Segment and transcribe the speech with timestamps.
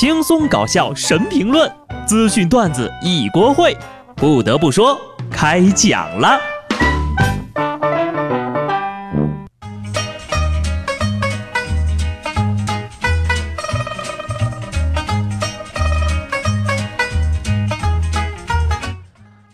[0.00, 1.68] 轻松搞笑神评论，
[2.06, 3.76] 资讯段子一锅烩。
[4.14, 4.96] 不得不说，
[5.28, 6.38] 开讲了。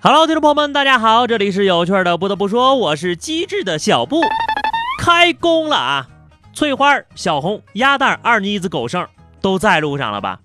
[0.00, 2.18] Hello，听众朋友们，大家好，这里是有趣的。
[2.18, 4.22] 不得不说，我是机智的小布，
[4.98, 6.08] 开工了啊！
[6.52, 9.06] 翠花、小红、鸭蛋、二妮子、狗剩
[9.42, 10.40] 都在路上了吧？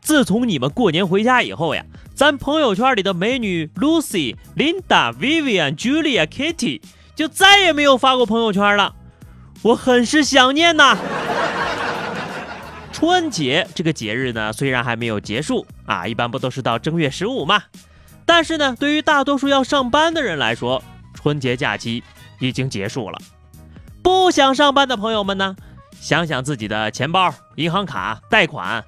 [0.00, 1.84] 自从你们过年回家以后呀，
[2.14, 6.82] 咱朋友圈里的美女 Lucy、Linda、Vivian、Julia、Kitty
[7.14, 8.94] 就再也没有发过朋友圈了，
[9.62, 10.98] 我很是想念呐。
[12.92, 17.62] 春节这个节日呢，虽然还没有结束啊，一般不都是到正月十五嘛？
[18.26, 20.82] 但是呢，对于大多数要上班的人来说，
[21.14, 22.02] 春节假期
[22.40, 23.18] 已经结束了。
[24.02, 25.56] 不想上班的朋友们呢，
[26.04, 28.84] 想想自己的钱包、银行卡、贷款，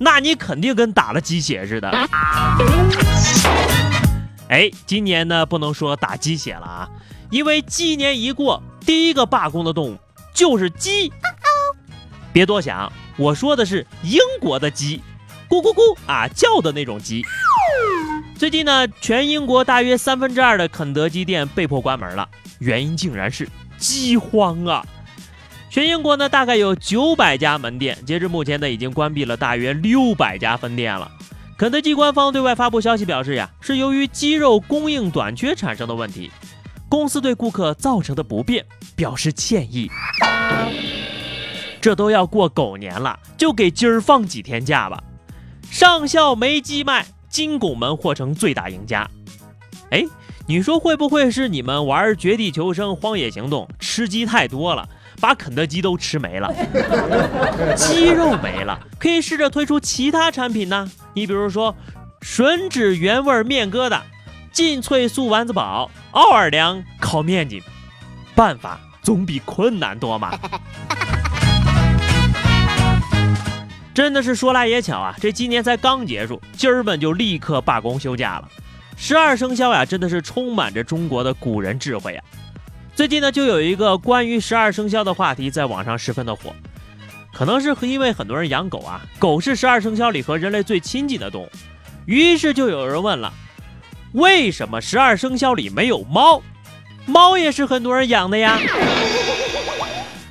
[0.00, 1.88] 那你肯定跟打了鸡血似的。
[4.48, 6.88] 哎，今年呢不能说打鸡血了啊，
[7.30, 9.98] 因为鸡年一过，第一个罢工的动物
[10.34, 11.12] 就是鸡。
[12.32, 15.00] 别多想，我说的是英国的鸡，
[15.48, 17.24] 咕咕咕啊叫的那种鸡。
[18.36, 23.48] 最近呢，全英国大约三分之二的肯德基店被迫关门了，原因竟然是
[23.78, 24.84] 饥荒啊！
[25.68, 31.10] 全英国呢，大概有九百家门店，截至目前呢，已经关闭了大约六百家分店了。
[31.58, 36.30] 肯德基官方对外发布消息表示呀，是由于鸡肉供应短缺产生的问题，
[36.88, 39.90] 公司对顾客造成的不便表示歉意。
[41.80, 45.02] 这都要过狗年了，就给鸡儿放几天假吧。
[45.70, 47.06] 上校没鸡卖。
[47.28, 49.06] 金拱门或成最大赢家，
[49.90, 50.06] 哎，
[50.46, 54.88] 你说会不会是你们玩《绝地求生》《荒野行动》吃鸡太多了，
[55.20, 56.52] 把肯德基都吃没了？
[57.74, 60.90] 鸡肉没了，可以试着推出其他产品呢。
[61.14, 61.74] 你比如说，
[62.20, 64.00] 吮指原味面疙瘩、
[64.52, 67.62] 劲脆素丸子堡、奥尔良烤面筋，
[68.34, 70.38] 办法总比困难多嘛。
[73.94, 78.48] 真的是说来也巧啊，这今年才刚结束，今儿们就立刻罢工休假了。
[78.94, 82.22] 十二生肖呀，真的是充满着中国的古人智慧呀。
[82.96, 86.54] 最近呢，就有一个关于十二生肖的话题在网上十分的火，
[87.30, 91.50] 可能是因为很多人养狗啊，狗是十二生肖里和人类最亲近的动物，
[92.06, 93.30] 于是就有人问了，
[94.12, 96.42] 为什么十二生肖里没有猫？
[97.04, 98.58] 猫也是很多人养的呀。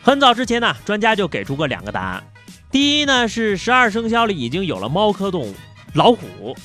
[0.00, 2.24] 很早之前呢，专家就给出过两个答案。
[2.70, 5.54] 第一呢是十二生肖里已经有了猫科动物
[5.92, 6.56] 老虎，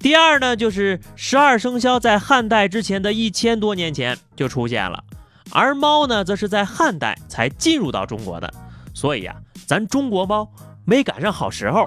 [0.00, 5.04] 第二呢就是十二生肖在汉代之前的一千多年前就出现了，
[5.52, 8.52] 而猫呢则是在汉代才进入到中国的，
[8.94, 9.34] 所以呀，
[9.66, 10.48] 咱中国猫
[10.84, 11.86] 没赶上好时候。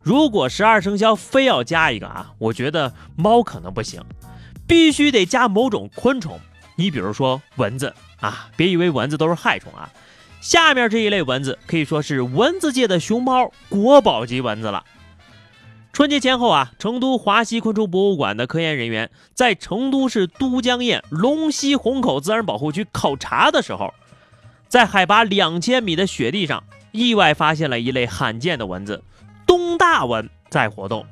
[0.00, 4.02] 如果十二生肖非要加一个啊，我觉得猫可能不行，
[4.66, 6.38] 必须得加某种昆虫，
[6.76, 9.90] 你比如说蚊子啊，别以为蚊子都是害虫啊。
[10.40, 14.84] 下面这一类蚊子可以说是蚊子界的熊猫，国宝级蚊子了。
[15.98, 23.92] 春节前后啊，成都华西昆虫博物馆的科研人员在成都市都江堰龙溪虹口自然保护区考察的时候，
[24.68, 29.02] 在海拔两千米的雪地上，意外发现了一类罕见的蚊子——
[29.44, 31.04] 东大蚊在活动。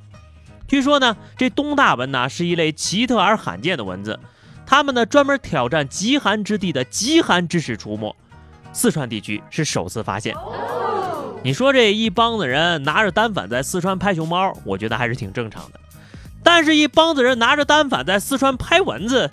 [0.69, 4.21] 据说呢，这东大蚊呢是一类奇特而罕见的蚊子，
[4.65, 8.15] 它们呢专门挑战极寒之地的极寒之时出没。
[8.73, 10.33] 四川地区是首次发现。
[11.47, 15.79] 你说这一帮子人拿着单反在四川拍熊猫，我觉得还是挺正常的。
[16.43, 19.31] 但是，一帮子人拿着单反在四川拍蚊子，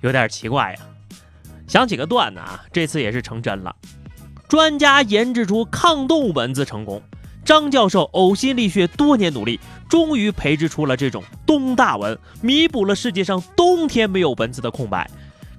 [0.00, 0.78] 有点奇怪呀。
[1.68, 3.72] 想起个段子啊，这次也是成真了。
[4.48, 7.00] 专家研制出抗冻蚊子成功，
[7.44, 15.08] 张教授呕心沥血多年努力，终于培植出了这种冬大蚊，弥补了世界上冬天没有蚊子的空白。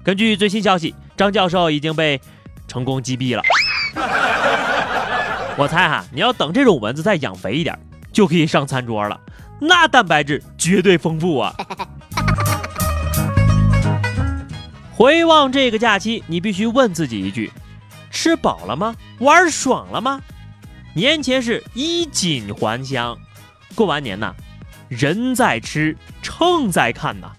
[0.04, 2.20] 根据最新消息，张教授已经被。
[2.68, 3.42] 成功击毙了，
[5.58, 7.78] 我猜哈，你要等这种蚊子再养肥一点，
[8.12, 9.18] 就可以上餐桌了，
[9.58, 11.54] 那蛋白质绝对丰富啊！
[14.92, 17.50] 回望这个假期，你必须问自己一句：
[18.10, 18.94] 吃饱了吗？
[19.20, 20.20] 玩爽了吗？
[20.94, 23.16] 年前是衣锦还乡，
[23.74, 24.34] 过完年呐，
[24.88, 27.32] 人在吃，秤在看呐。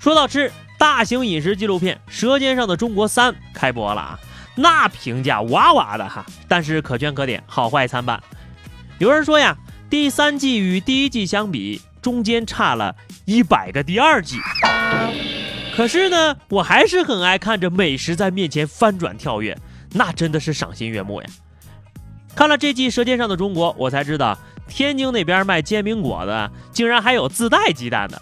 [0.00, 0.50] 说到吃。
[0.78, 4.18] 大型饮食纪录片《舌尖上的中国三》开播了啊，
[4.54, 8.22] 那评价哇哇的哈，但是可圈可点，好坏参半。
[8.98, 9.56] 有人说呀，
[9.88, 12.94] 第三季与第一季相比，中间差了
[13.24, 14.36] 一百个第二季。
[15.74, 19.56] 可是呢，我还是很爱看着美食在面前翻转跳跃，
[19.92, 21.28] 那真的是赏心悦目呀。
[22.36, 24.38] 看了这季《舌尖上的中国》，我才知道
[24.68, 28.20] 天津那边卖煎饼果子竟然还有自带鸡蛋的。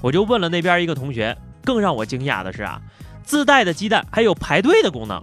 [0.00, 2.80] 我就问了那边一个同学，更让我惊讶的是啊，
[3.22, 5.22] 自带的鸡蛋还有排队的功能。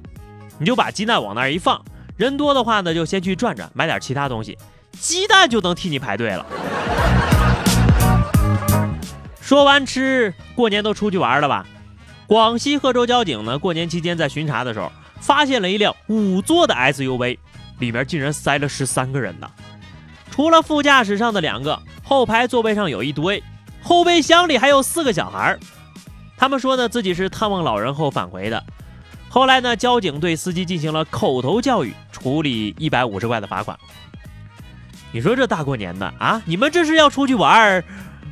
[0.58, 1.84] 你就把鸡蛋往那儿一放，
[2.16, 4.58] 人多的话呢，就先去转转，买点其他东西，
[5.00, 6.46] 鸡蛋就能替你排队了。
[9.42, 11.66] 说完吃，过年都出去玩了吧？
[12.26, 17.38] 广西贺州交警呢，过年期间在巡查的时候，发现了一辆五座的 SUV，
[17.80, 19.48] 里面竟然塞了十三个人呢。
[20.32, 23.44] 除了副驾驶上的两个，后排座位上有一堆，
[23.84, 25.58] 后备箱里还有四个小孩。
[26.38, 28.64] 他们说呢，自己是探望老人后返回的。
[29.36, 33.78] 后来呢，交警对司机进行了口头教育，处理一百五十块的罚款。
[35.12, 37.84] 你说这大过年的啊，你们这是要出去玩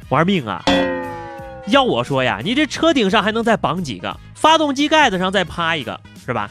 [0.07, 0.63] 玩命啊？
[1.67, 6.49] 要我说呀，你这车顶上还能再绑几个，发动机盖子上再趴一个，是吧？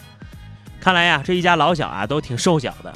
[0.83, 2.93] 看来呀，这一家老小啊都挺瘦小的，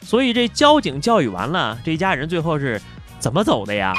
[0.00, 2.80] 所以这交警教育完了，这一家人最后是
[3.18, 3.92] 怎么走的呀？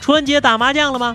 [0.00, 1.14] 春节打麻将了吗？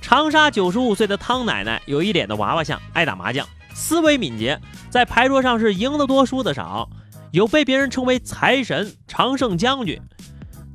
[0.00, 4.58] 长沙九十五岁的汤奶奶有一脸的娃娃相，爱打麻将，思维敏捷，
[4.88, 6.88] 在牌桌上是赢得多输的少，
[7.30, 10.00] 有被别人称为财神、常胜将军。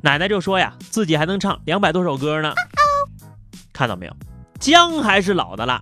[0.01, 2.53] 奶奶就说呀，自己还能唱两百多首歌呢。
[3.71, 4.15] 看到没有，
[4.59, 5.81] 姜还是老的辣。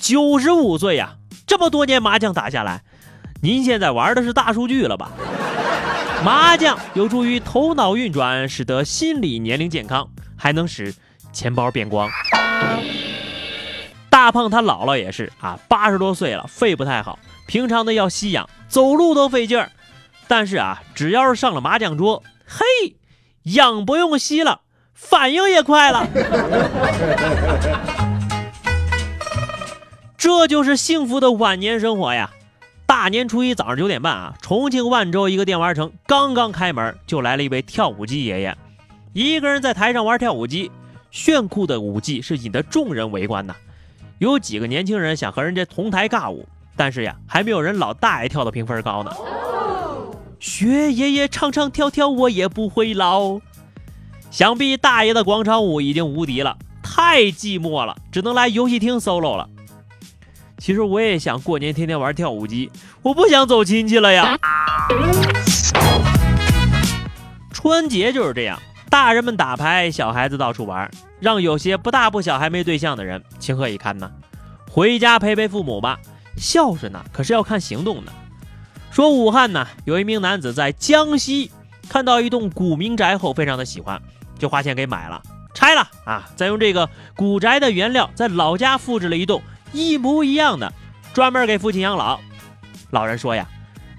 [0.00, 1.16] 九十五岁呀，
[1.46, 2.82] 这么多年麻将打下来，
[3.42, 5.10] 您现在玩的是大数据了吧？
[6.24, 10.94] 麻将有助于头脑运转，使得心理年龄健康，还能使
[11.32, 12.10] 钱包变光。
[14.10, 19.70] 大胖他姥姥也是啊，八十多岁了，肺不太好，平常的要吸氧，走路都费劲儿。
[20.28, 22.96] 但是啊，只要是上了麻将桌，嘿。
[23.44, 24.60] 氧不用吸了，
[24.94, 26.06] 反应也快了，
[30.16, 32.30] 这就是幸福的晚年生活呀！
[32.86, 38.56] 大年初一早上九点半啊，重庆万州一个电玩城刚刚开门，就来了一位跳舞机爷爷，
[39.12, 40.70] 一个人在台上玩跳舞机，
[41.12, 43.54] 炫酷的舞技是引得众人围观呐。
[44.18, 49.12] 有几个年轻人想和人家同台尬舞，但是呀，还没有人老大爷跳的评分高呢。
[50.40, 53.40] 学爷爷唱唱跳跳，我也不会老。
[54.30, 59.48] 想必大爷的广场舞已经无敌了，太寂寞了，只能来游戏厅 solo 了。
[60.56, 62.70] 其实我也想过年天天玩跳舞机，
[63.02, 64.38] 我不想走亲戚了呀。
[67.52, 68.58] 春节就是这样，
[68.92, 74.12] 大人们打牌，小孩子到处玩，让有些不大不小还没对象的人情何以堪呢？
[74.70, 75.98] 回家陪陪父母吧，
[76.36, 78.12] 孝顺呢可是要看行动的。
[78.90, 81.50] 说武汉呢，有一名男子在江西
[81.88, 83.98] 看到一栋古民宅后，非常的喜欢，
[84.38, 85.22] 就花钱给买了，
[85.54, 86.86] 拆了啊，再用这个
[87.16, 89.40] 古宅的原料在老家复制了一栋
[89.72, 90.70] 一模一样的，
[91.14, 92.20] 专门给父亲养老。
[92.90, 93.48] 老人说呀，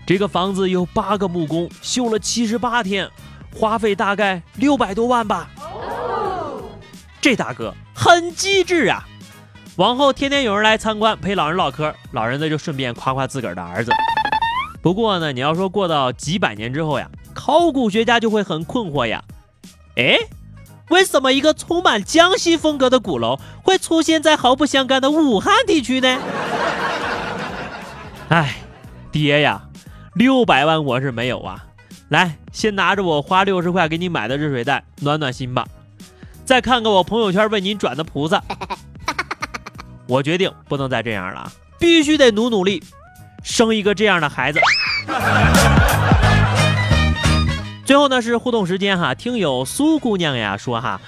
[0.06, 3.10] 这个房子有八个木工修了七十八天，
[3.56, 5.50] 花费大概六百多万吧。
[7.22, 9.08] 这大哥很机智啊，
[9.78, 13.92] 往后天天有人来参观陪老人唠嗑，老人呢就顺便夸夸自个儿的儿子。
[14.82, 19.24] 不过呢，你要说过到几百年之后呀，考古学家就会很困惑呀。
[19.96, 20.18] 哎，
[20.90, 26.20] 为什么一个充满江西风格的鼓楼会出现在毫不相干的武汉地区呢？
[28.28, 28.56] 哎，
[29.14, 29.70] 爹呀，
[30.16, 31.68] 六百万我是没有啊。
[32.14, 35.66] 来，先拿着我花六十块给你买的热水袋暖暖心吧。
[36.46, 38.40] 再看看我朋友圈为您转的菩萨。
[40.06, 42.84] 我决定不能再这样了，必须得努努力。
[43.42, 44.60] 生一个这样的孩子。
[47.84, 51.02] 最后呢是互动时间哈，听友苏姑娘呀说哈，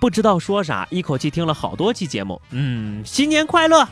[0.00, 3.86] 不知道说啥，一口气听了好多期节目，嗯，新年快乐！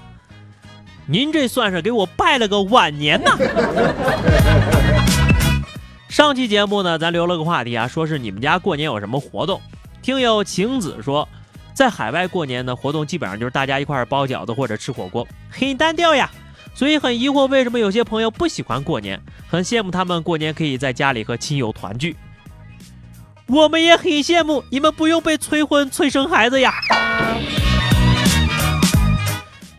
[1.06, 3.38] 您这算是给我拜了个晚年呐。
[6.16, 9.60] 上期节目呢，咱留了个话题啊，说是你们家过年有什么活动？
[10.00, 11.28] 听友晴子说，
[11.74, 16.30] 在海外过年的活动基本上就是大家一块儿包饺子或者吃火锅，很单调呀。
[16.74, 19.20] 所以很疑惑，为什么有些朋友不喜欢过年？
[19.46, 22.16] 很羡慕他们过年可以在家里和亲友团聚。
[23.46, 26.72] 我们也很羡慕你们不用被催婚催生孩子呀。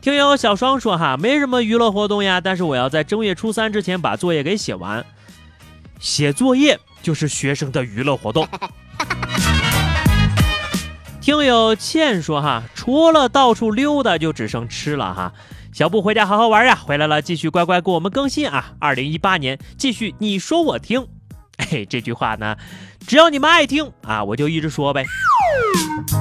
[0.01, 5.03] 听友小双说哈，没什么娱乐活动呀，但是我要在正月初三之前把作业给写完。
[5.99, 8.47] 写作业就是学生的娱乐活动。
[11.21, 15.33] 听友倩说哈，除了到处溜达，就只剩吃了哈。
[15.73, 18.73] 小布回家好好玩呀，回来了继续乖乖给我们更新啊！
[18.79, 21.05] 二零一八年继续你说我听，
[21.57, 22.55] 哎，这句话呢，
[23.05, 25.05] 只要你们爱听啊，我就一直说呗。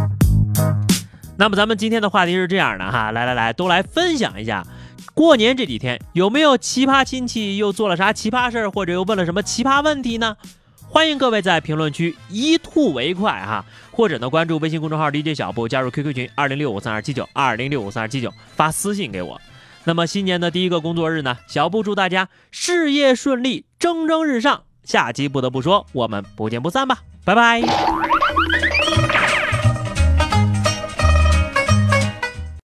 [1.39, 4.67] 那么咱们今天的话题是这样的哈，来来来，都来分享一下
[5.17, 10.37] 过年这几天有没有奇葩亲戚又做了啥奇葩事儿，或者又问了什么奇葩问题呢？
[10.87, 19.41] 欢迎各位在评论区一吐为快哈，或者呢关注微信公众号 DJ 小布，加入 QQ 群二零六五三二七九二零六五三二七九，发私信给我。
[19.85, 24.65] 那么新年的第一个工作日呢，小布祝大家事业顺利，蒸蒸日上。
[24.85, 27.63] 下期不得不说，我们不见不散吧，拜拜。